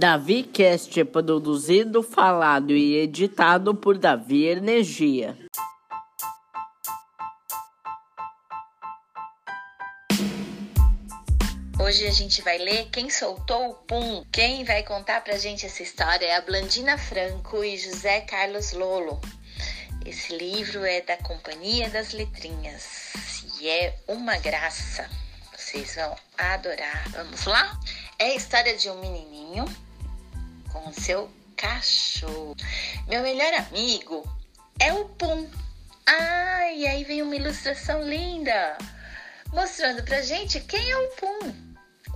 [0.00, 5.36] Davi Cast é produzido, falado e editado por Davi Energia.
[11.78, 14.24] Hoje a gente vai ler Quem Soltou o Pum.
[14.32, 19.20] Quem vai contar pra gente essa história é a Blandina Franco e José Carlos Lolo.
[20.06, 23.12] Esse livro é da Companhia das Letrinhas
[23.60, 25.10] e é uma graça.
[25.54, 27.06] Vocês vão adorar.
[27.10, 27.78] Vamos lá?
[28.18, 29.66] É a história de um menininho
[30.72, 32.56] com o seu cachorro.
[33.06, 34.24] Meu melhor amigo
[34.78, 35.48] é o Pum.
[36.06, 38.78] Ah, e aí vem uma ilustração linda
[39.52, 41.54] mostrando pra gente quem é o Pum.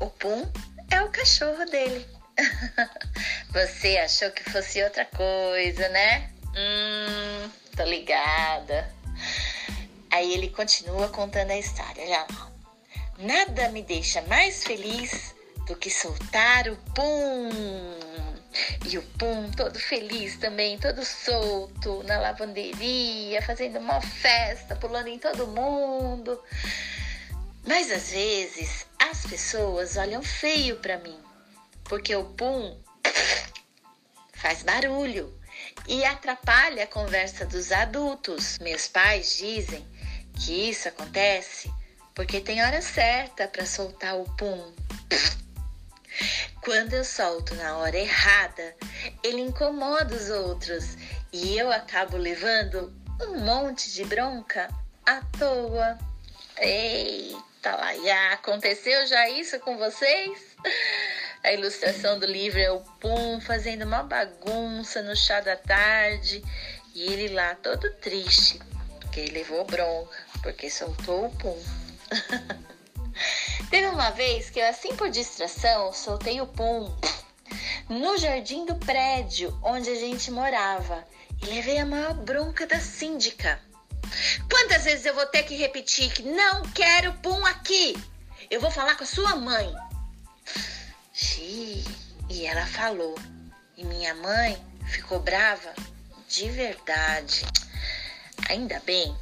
[0.01, 0.51] O Pum
[0.91, 2.07] é o cachorro dele.
[3.53, 6.31] Você achou que fosse outra coisa, né?
[6.57, 8.93] Hum, tô ligada.
[10.11, 12.09] Aí ele continua contando a história.
[12.09, 12.27] Lá.
[13.19, 15.35] Nada me deixa mais feliz
[15.67, 18.34] do que soltar o pum.
[18.87, 25.19] E o pum todo feliz também, todo solto na lavanderia, fazendo uma festa, pulando em
[25.19, 26.41] todo mundo.
[27.67, 31.19] Mas às vezes as pessoas olham feio para mim,
[31.85, 32.79] porque o pum
[34.35, 35.33] faz barulho
[35.89, 38.59] e atrapalha a conversa dos adultos.
[38.61, 39.87] Meus pais dizem
[40.39, 41.73] que isso acontece
[42.15, 44.73] porque tem hora certa para soltar o pum.
[46.63, 48.75] Quando eu solto na hora errada,
[49.23, 50.97] ele incomoda os outros
[51.33, 54.69] e eu acabo levando um monte de bronca
[55.05, 55.99] à toa.
[56.59, 57.75] Eita!
[57.77, 60.57] Lá, já aconteceu já isso com vocês?
[61.43, 66.43] A ilustração do livro é o Pum fazendo uma bagunça no chá da tarde
[66.95, 68.59] e ele lá todo triste,
[69.01, 71.63] porque ele levou bronca, porque soltou o Pum.
[73.75, 76.97] Teve uma vez que eu, assim por distração, soltei o Pum
[77.89, 81.05] no jardim do prédio onde a gente morava
[81.43, 83.61] e levei a maior bronca da síndica.
[84.49, 88.01] Quantas vezes eu vou ter que repetir que não quero pum aqui?
[88.49, 89.75] Eu vou falar com a sua mãe.
[91.13, 91.85] Xiii,
[92.31, 93.17] e ela falou.
[93.77, 95.75] E minha mãe ficou brava
[96.29, 97.45] de verdade.
[98.49, 99.17] Ainda bem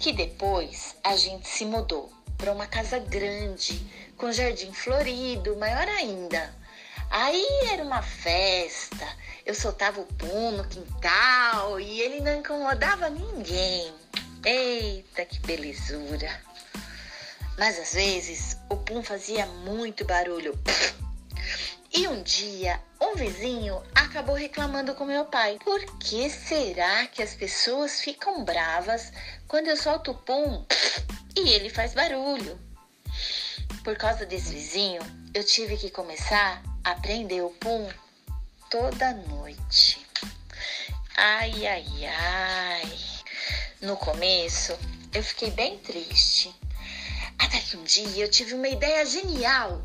[0.00, 3.80] que depois a gente se mudou para uma casa grande,
[4.16, 6.54] com jardim florido, maior ainda.
[7.10, 9.06] Aí era uma festa,
[9.46, 13.92] eu soltava o pum no quintal e ele não incomodava ninguém.
[14.44, 16.40] Eita, que belezura!
[17.56, 20.58] Mas às vezes o pum fazia muito barulho.
[21.96, 25.58] E um dia, um vizinho acabou reclamando com meu pai.
[25.64, 29.12] Por que será que as pessoas ficam bravas
[29.46, 30.66] quando eu solto o pum
[31.36, 32.58] e ele faz barulho?
[33.82, 35.00] Por causa desse vizinho,
[35.34, 37.88] eu tive que começar a aprender o pum
[38.70, 40.04] toda noite.
[41.16, 42.98] Ai, ai, ai.
[43.82, 44.76] No começo,
[45.12, 46.54] eu fiquei bem triste.
[47.38, 49.82] Até que um dia eu tive uma ideia genial.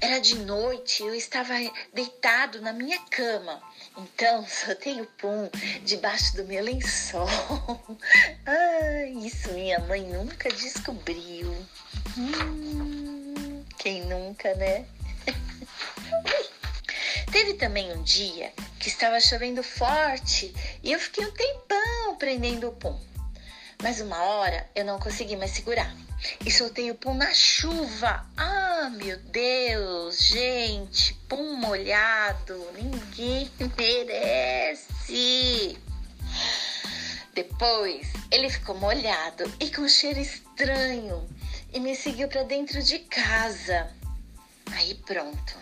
[0.00, 1.54] Era de noite, eu estava
[1.92, 3.60] deitado na minha cama.
[3.96, 5.48] Então, soltei o pum
[5.84, 7.26] debaixo do meu lençol.
[8.46, 11.54] Ah, isso minha mãe nunca descobriu.
[12.16, 14.84] Hum, quem nunca, né?
[17.30, 22.72] Teve também um dia que estava chovendo forte e eu fiquei um tempão prendendo o
[22.72, 22.98] pum.
[23.82, 25.94] Mas uma hora eu não consegui mais segurar
[26.44, 28.26] e soltei o pum na chuva.
[28.36, 35.78] Ah, meu Deus, gente, pum molhado, ninguém merece.
[37.34, 41.28] Depois ele ficou molhado e com cheiro estranho
[41.72, 43.90] e me seguiu para dentro de casa.
[44.72, 45.54] Aí pronto,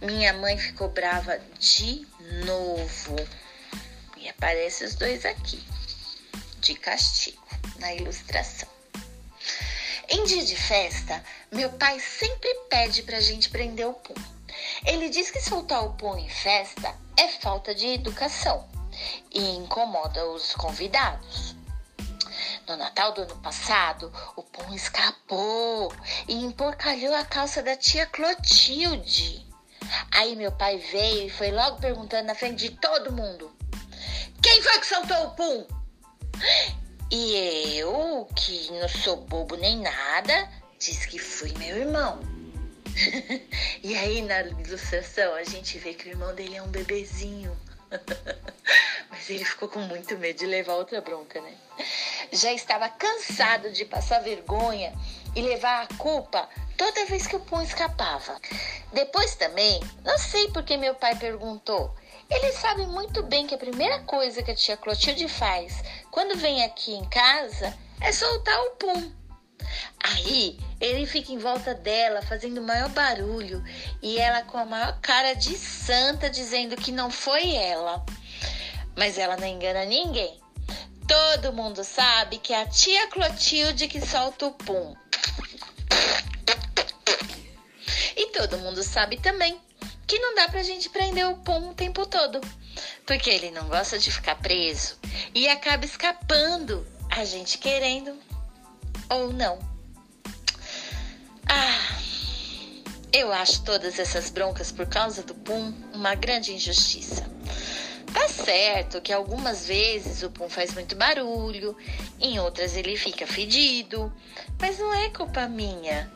[0.00, 2.06] minha mãe ficou brava de
[2.46, 3.16] novo
[4.16, 5.62] e aparece os dois aqui
[6.60, 7.44] de castigo
[7.78, 8.73] na ilustração.
[10.08, 14.14] Em dia de festa, meu pai sempre pede pra gente prender o pum.
[14.84, 18.68] Ele diz que soltar o pum em festa é falta de educação
[19.32, 21.56] e incomoda os convidados.
[22.68, 25.90] No Natal do ano passado, o pum escapou
[26.28, 29.46] e emporcalhou a calça da tia Clotilde.
[30.10, 33.50] Aí meu pai veio e foi logo perguntando na frente de todo mundo:
[34.42, 35.66] Quem foi que soltou o pum?
[37.10, 40.48] E eu, que não sou bobo nem nada,
[40.78, 42.20] disse que fui meu irmão.
[43.82, 47.56] e aí na ilustração a gente vê que o irmão dele é um bebezinho.
[49.10, 51.54] Mas ele ficou com muito medo de levar outra bronca, né?
[52.32, 54.92] Já estava cansado de passar vergonha
[55.36, 58.40] e levar a culpa toda vez que o Pum escapava.
[58.92, 61.94] Depois também, não sei porque meu pai perguntou.
[62.30, 65.82] Ele sabe muito bem que a primeira coisa que a tia Clotilde faz
[66.14, 69.12] quando vem aqui em casa é soltar o Pum.
[69.98, 73.64] Aí ele fica em volta dela, fazendo o maior barulho,
[74.00, 78.06] e ela com a maior cara de santa, dizendo que não foi ela.
[78.96, 80.40] Mas ela não engana ninguém.
[81.08, 84.94] Todo mundo sabe que é a tia Clotilde que solta o pum.
[88.16, 89.60] E todo mundo sabe também
[90.06, 92.40] que não dá pra gente prender o pum o tempo todo.
[93.06, 94.98] Porque ele não gosta de ficar preso
[95.34, 98.16] e acaba escapando, a gente querendo
[99.08, 99.58] ou não.
[101.46, 101.98] Ah,
[103.12, 107.24] eu acho todas essas broncas por causa do pum uma grande injustiça.
[108.12, 111.76] Tá certo que algumas vezes o pum faz muito barulho,
[112.20, 114.12] em outras ele fica fedido,
[114.60, 116.10] mas não é culpa minha.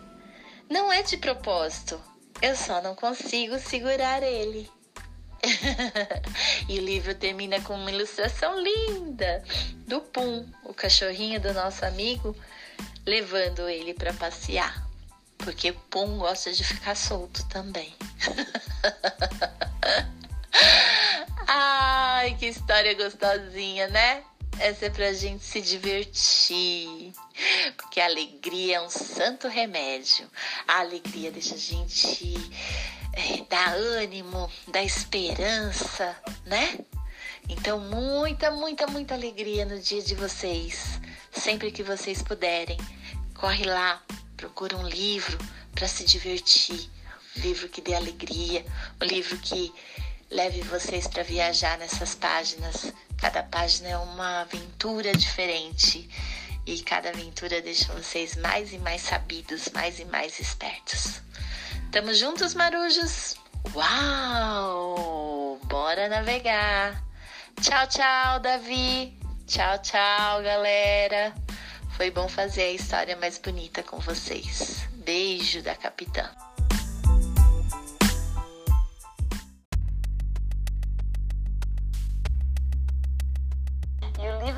[0.71, 2.01] Não é de propósito.
[2.41, 4.71] Eu só não consigo segurar ele.
[6.69, 9.43] e o livro termina com uma ilustração linda
[9.87, 12.37] do Pum, o cachorrinho do nosso amigo,
[13.05, 14.87] levando ele para passear.
[15.39, 17.93] Porque Pum gosta de ficar solto também.
[21.47, 24.23] Ai, que história gostosinha, né?
[24.61, 27.13] Essa é pra gente se divertir.
[27.77, 30.29] Porque a alegria é um santo remédio.
[30.67, 32.35] A alegria deixa a gente
[33.13, 36.79] é, dar ânimo, dar esperança, né?
[37.49, 41.01] Então, muita, muita, muita alegria no dia de vocês.
[41.31, 42.79] Sempre que vocês puderem,
[43.35, 44.03] corre lá,
[44.37, 45.39] procura um livro
[45.75, 46.91] para se divertir.
[47.37, 48.67] Um livro que dê alegria,
[49.01, 49.73] um livro que
[50.31, 52.93] leve vocês para viajar nessas páginas.
[53.17, 56.09] Cada página é uma aventura diferente
[56.67, 61.23] e cada aventura deixa vocês mais e mais sabidos, mais e mais espertos.
[61.91, 63.37] Tamo juntos, marujos?
[63.75, 65.59] Uau!
[65.65, 67.03] Bora navegar!
[67.61, 69.19] Tchau, tchau, Davi!
[69.47, 71.35] Tchau, tchau, galera!
[71.97, 74.87] Foi bom fazer a história mais bonita com vocês.
[74.93, 76.31] Beijo da capitã.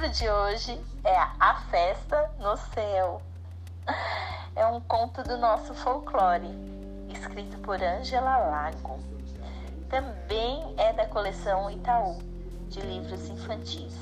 [0.00, 3.20] Livro de hoje é A Festa no Céu.
[4.56, 6.48] É um conto do nosso folclore,
[7.10, 8.98] escrito por Ângela Lago.
[9.90, 12.18] Também é da coleção Itaú,
[12.70, 13.94] de livros infantis.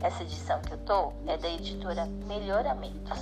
[0.00, 3.20] Essa edição que eu tô é da editora Melhoramentos.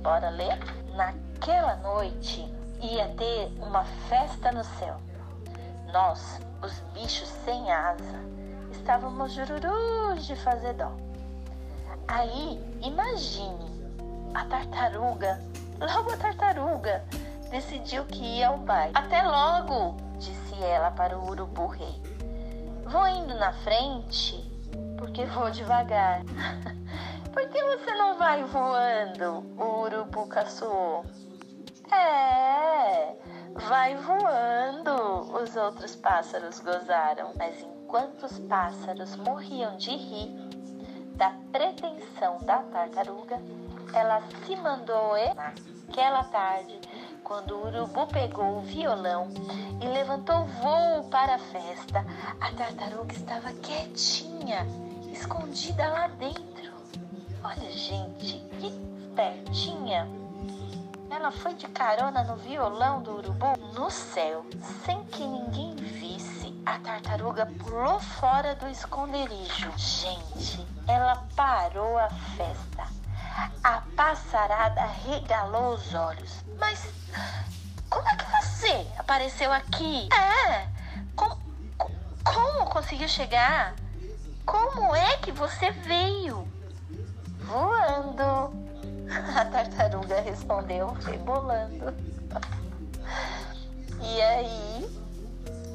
[0.00, 0.58] Bora ler?
[0.94, 2.42] Naquela noite
[2.80, 4.96] ia ter uma festa no céu.
[5.92, 8.20] Nós, os bichos sem asa,
[8.70, 11.07] estávamos jururus de fazer dó.
[12.08, 13.70] Aí, imagine,
[14.34, 15.40] a tartaruga,
[15.78, 17.04] logo a tartaruga,
[17.50, 18.92] decidiu que ia ao baile.
[18.94, 22.02] Até logo, disse ela para o urubu rei.
[22.86, 24.42] Vou indo na frente,
[24.96, 26.22] porque vou devagar.
[27.32, 29.44] Por que você não vai voando?
[29.58, 31.04] O urubu caçoou.
[31.92, 33.14] É,
[33.54, 37.32] vai voando, os outros pássaros gozaram.
[37.36, 40.57] Mas enquanto os pássaros morriam de rir,
[41.18, 43.42] da pretensão da tartaruga,
[43.92, 46.80] ela se mandou naquela tarde,
[47.24, 49.28] quando o urubu pegou o violão
[49.82, 52.06] e levantou voo para a festa.
[52.40, 54.64] A tartaruga estava quietinha,
[55.10, 56.72] escondida lá dentro.
[57.42, 60.06] Olha, gente, que espertinha!
[61.10, 64.46] Ela foi de carona no violão do urubu no céu,
[64.84, 66.27] sem que ninguém visse.
[66.66, 69.72] A tartaruga pulou fora do esconderijo.
[69.76, 72.86] Gente, ela parou a festa.
[73.62, 76.44] A passarada regalou os olhos.
[76.58, 76.92] Mas
[77.88, 80.08] como é que você apareceu aqui?
[80.12, 80.68] É,
[81.14, 81.38] como,
[82.24, 83.74] como conseguiu chegar?
[84.44, 86.46] Como é que você veio?
[87.40, 88.52] Voando.
[89.36, 91.94] A tartaruga respondeu, rebolando.
[94.00, 95.07] E aí?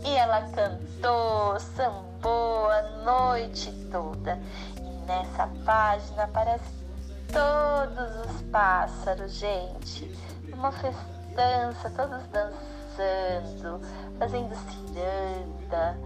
[0.06, 4.40] E ela cantou, sambou a noite toda.
[4.78, 6.84] E nessa página aparece
[7.32, 10.14] todos os pássaros, gente.
[10.52, 13.82] Uma festança, todos dançando,
[14.20, 15.98] fazendo ciranda.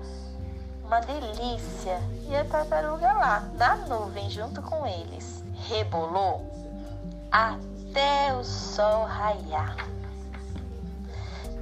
[0.84, 2.00] Uma delícia.
[2.30, 5.44] E a tartaruga lá, na nuvem, junto com eles.
[5.68, 6.46] Rebolou
[7.32, 9.97] até o sol raiar.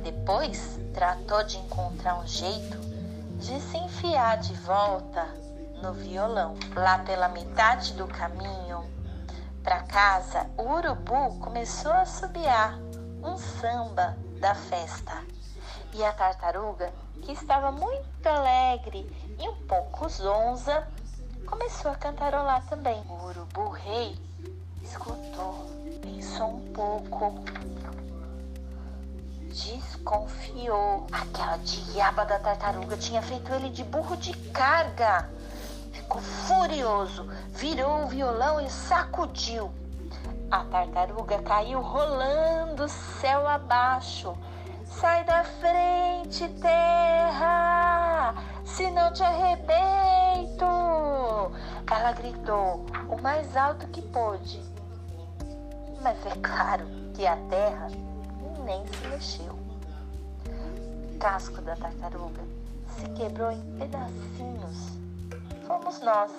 [0.06, 2.78] Depois tratou de encontrar um jeito
[3.40, 5.26] de se enfiar de volta
[5.82, 6.54] no violão.
[6.76, 8.88] Lá pela metade do caminho
[9.64, 12.78] para casa, o urubu começou a subiar
[13.24, 15.24] um samba da festa.
[15.92, 16.94] E a tartaruga,
[17.24, 20.88] que estava muito alegre e um pouco zonza,
[21.48, 23.02] começou a cantarolar também.
[23.10, 24.16] O urubu rei
[24.84, 25.66] escutou,
[26.00, 27.44] pensou um pouco,
[29.56, 31.08] desconfiou.
[31.12, 35.30] Aquela diaba da tartaruga tinha feito ele de burro de carga.
[35.94, 39.72] Ficou furioso, virou o violão e sacudiu.
[40.52, 44.36] A tartaruga caiu rolando céu abaixo.
[44.86, 48.36] Sai da frente, terra!
[48.64, 50.66] Se não te arrebento!
[51.90, 54.62] Ela gritou o mais alto que pôde.
[56.02, 57.88] Mas é claro que a terra
[58.66, 59.54] nem se mexeu.
[61.14, 62.42] O casco da tartaruga
[62.98, 64.98] se quebrou em pedacinhos.
[65.68, 66.32] Fomos nós,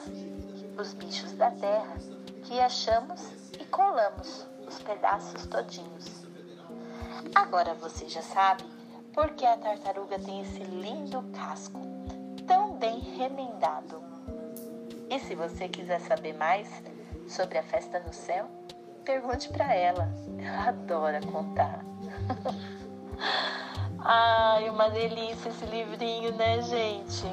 [0.76, 1.96] os bichos da terra,
[2.44, 3.22] que achamos
[3.58, 6.26] e colamos os pedaços todinhos.
[7.34, 8.64] Agora você já sabe
[9.12, 11.80] por que a tartaruga tem esse lindo casco,
[12.46, 14.02] tão bem remendado.
[15.08, 16.68] E se você quiser saber mais
[17.28, 18.48] sobre a festa no céu,
[19.04, 20.08] pergunte para ela.
[20.38, 21.95] Ela adora contar.
[23.98, 27.24] Ai, uma delícia esse livrinho, né, gente?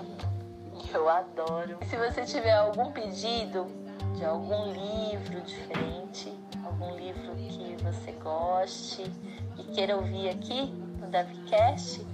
[0.93, 1.77] Eu adoro.
[1.89, 3.67] Se você tiver algum pedido
[4.15, 9.11] de algum livro diferente, algum livro que você goste
[9.57, 10.65] e queira ouvir aqui
[10.99, 12.05] no DaviCast,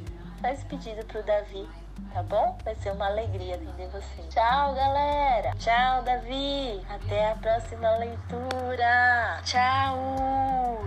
[0.41, 1.67] faz pedido pro Davi,
[2.13, 2.57] tá bom?
[2.63, 4.21] Vai ser uma alegria atender você.
[4.29, 5.53] Tchau, galera!
[5.57, 6.81] Tchau, Davi!
[6.89, 9.41] Até a próxima leitura!
[9.43, 10.79] Tchau!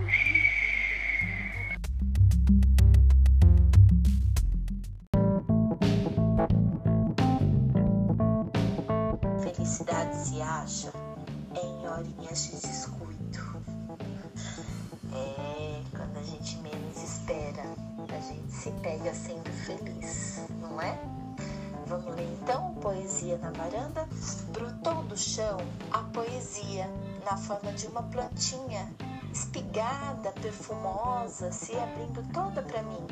[22.23, 24.07] Então Poesia na Varanda?
[24.51, 25.57] Brotou do chão
[25.91, 26.89] a poesia
[27.25, 28.93] na forma de uma plantinha
[29.31, 33.07] espigada, perfumosa, se abrindo toda para mim.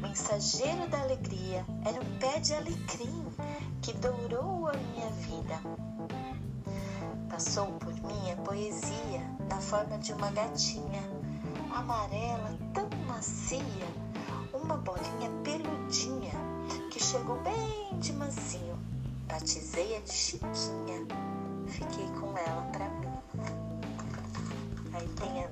[0.00, 3.26] Mensageiro da alegria era um pé de alecrim
[3.80, 5.60] que dourou a minha vida.
[7.28, 11.02] Passou por mim a poesia na forma de uma gatinha
[11.74, 13.88] amarela, tão macia,
[14.52, 16.51] uma bolinha peludinha
[16.90, 18.78] que chegou bem de mansinho.
[19.26, 21.06] Batizei-a de Chiquinha,
[21.66, 23.12] fiquei com ela pra mim.
[24.94, 25.48] Aí tem a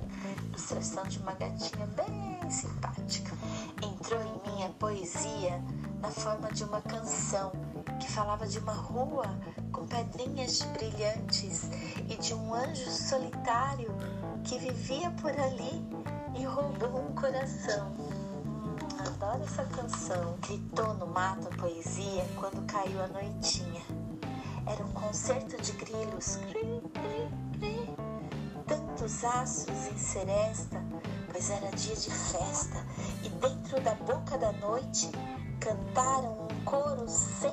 [0.47, 3.35] ilustração de uma gatinha bem simpática.
[3.81, 5.61] Entrou em mim a poesia
[5.99, 7.51] na forma de uma canção
[7.99, 9.25] que falava de uma rua
[9.71, 11.69] com pedrinhas brilhantes
[12.09, 13.91] e de um anjo solitário
[14.43, 15.83] que vivia por ali
[16.35, 17.91] e roubou um coração.
[19.21, 20.35] Adoro essa canção.
[20.41, 23.83] Gritou no mato a poesia quando caiu a noitinha.
[24.65, 26.37] Era um concerto de grilos.
[26.37, 27.95] Cri, cri, cri.
[28.65, 30.83] Tantos astros em seresta,
[31.31, 32.83] pois era dia de festa,
[33.23, 35.11] e dentro da boca da noite
[35.59, 37.51] cantaram um coro sem.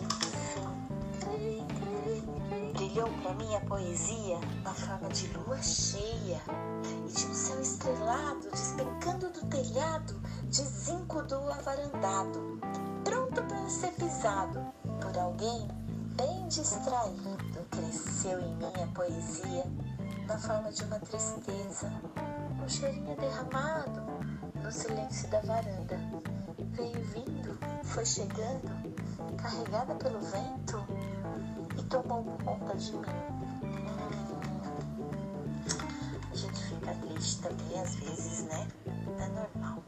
[2.98, 6.40] Brilhou para mim a poesia na forma de lua cheia
[7.06, 12.58] e de um céu estrelado despencando do telhado de zinco do avarandado,
[13.04, 15.68] pronto para ser pisado por alguém
[16.16, 17.38] bem distraído.
[17.70, 19.64] Cresceu em mim a poesia
[20.26, 21.92] na forma de uma tristeza,
[22.60, 24.02] um cheirinho derramado
[24.60, 26.00] no silêncio da varanda.
[26.72, 30.87] Veio vindo, foi chegando, carregada pelo vento
[31.88, 33.02] tomou conta de mim.
[36.30, 38.68] A gente fica triste também às vezes, né?
[39.18, 39.82] É normal.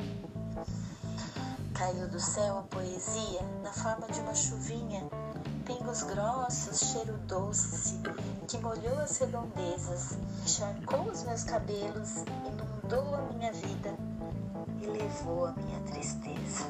[1.74, 5.02] Caiu do céu a poesia na forma de uma chuvinha,
[5.66, 8.00] pingos grossos, cheiro doce,
[8.48, 13.94] que molhou as redondezas, encharcou os meus cabelos, inundou a minha vida
[14.80, 16.64] e levou a minha tristeza.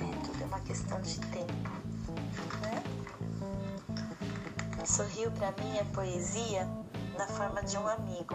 [0.00, 1.89] É, tudo é uma questão de tempo?
[4.84, 6.68] Sorriu para mim a poesia
[7.16, 8.34] na forma de um amigo,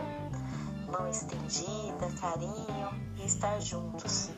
[0.92, 4.30] mão estendida, carinho e estar juntos,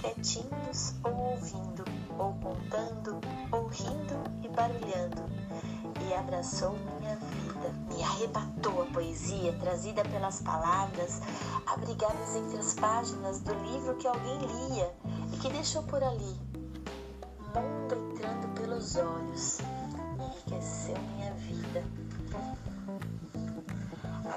[0.00, 1.84] quietinhos ou ouvindo,
[2.18, 3.20] ou contando,
[3.52, 5.22] ou rindo e barulhando,
[6.08, 11.20] e abraçou minha vida, me arrebatou a poesia trazida pelas palavras,
[11.66, 14.92] abrigadas entre as páginas do livro que alguém lia
[15.32, 16.36] e que deixou por ali,
[17.54, 19.58] mundo entrando pelos olhos,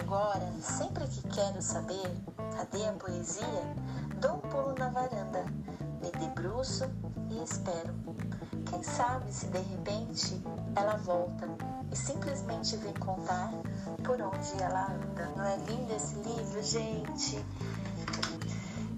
[0.07, 2.09] Agora, sempre que quero saber
[2.55, 3.75] cadê a poesia,
[4.21, 5.43] Dou um pulo na varanda,
[6.01, 6.85] me debruço
[7.29, 7.93] e espero.
[8.69, 10.41] Quem sabe se de repente
[10.77, 11.45] ela volta
[11.91, 13.51] e simplesmente vem contar
[14.01, 15.29] por onde ela anda.
[15.35, 17.45] Não é lindo esse livro, gente?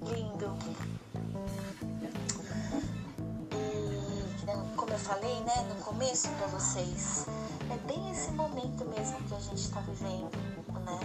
[0.04, 0.56] Lindo.
[3.52, 7.26] E como eu falei, né, no começo para vocês,
[8.20, 10.30] esse momento mesmo que a gente está vivendo,
[10.84, 11.00] né?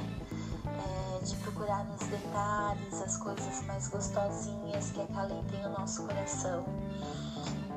[0.66, 6.64] É de procurar nos detalhes as coisas mais gostosinhas que acalentem o nosso coração.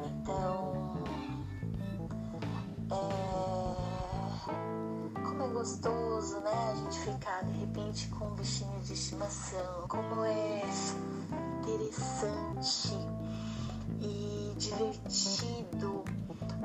[0.05, 0.95] Então,
[2.91, 2.95] é,
[5.21, 6.71] como é gostoso, né?
[6.71, 9.87] A gente ficar de repente com um bichinho de estimação.
[9.87, 10.63] Como é
[11.61, 12.97] interessante
[14.01, 16.03] e divertido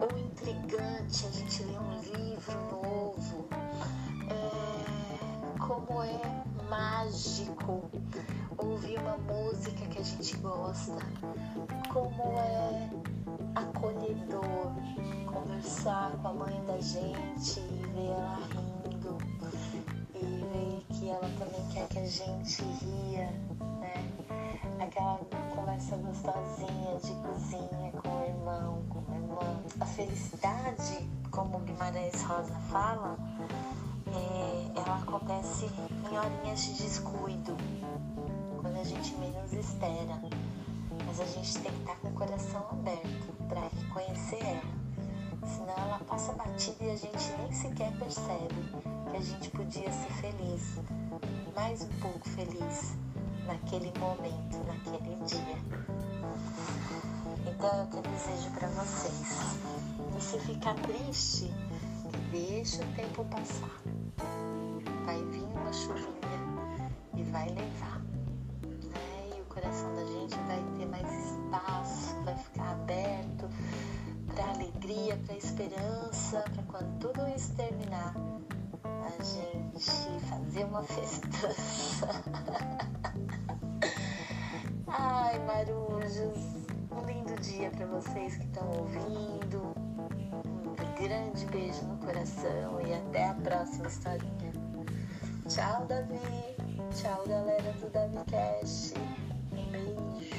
[0.02, 3.46] ou intrigante a gente ler um livro novo.
[4.28, 7.88] É, como é mágico
[8.58, 10.96] ouvir uma música que a gente gosta.
[11.92, 12.90] Como é
[13.54, 14.72] acolhedor
[15.26, 19.18] conversar com a mãe da gente e ver ela rindo
[20.14, 23.30] e ver que ela também quer que a gente ria,
[23.80, 24.10] né?
[24.80, 25.18] Aquela
[25.54, 28.82] conversa gostosinha de cozinha com o irmão,
[29.80, 33.16] a felicidade, como Guimarães Rosa fala,
[34.06, 37.56] é, ela acontece em horinhas de descuido,
[38.60, 40.20] quando a gente menos espera.
[41.06, 44.82] Mas a gente tem que estar com o coração aberto para reconhecer ela.
[45.46, 48.54] Senão ela passa batida e a gente nem sequer percebe
[49.10, 50.78] que a gente podia ser feliz,
[51.54, 52.96] mais um pouco feliz
[53.46, 55.81] naquele momento, naquele dia.
[57.64, 59.56] O que eu desejo para vocês.
[60.18, 61.48] E se ficar triste,
[62.32, 63.80] deixa o tempo passar.
[65.04, 68.00] Vai vir uma chuvinha e vai levar.
[68.00, 69.36] Né?
[69.36, 73.48] E o coração da gente vai ter mais espaço, vai ficar aberto
[74.34, 78.12] para alegria, para esperança, para quando tudo isso terminar,
[78.84, 82.08] a gente fazer uma festança.
[84.88, 86.61] Ai, marujos,
[87.42, 89.74] dia para vocês que estão ouvindo.
[90.64, 94.52] Um grande beijo no coração e até a próxima historinha.
[95.48, 96.20] Tchau, Davi.
[96.94, 98.94] Tchau, galera do DaviCast.
[99.52, 100.32] Um beijo.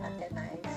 [0.00, 0.67] Até mais.